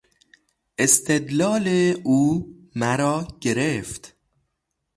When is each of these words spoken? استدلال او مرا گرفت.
استدلال 0.79 1.67
او 2.03 2.47
مرا 2.75 3.27
گرفت. 3.41 4.15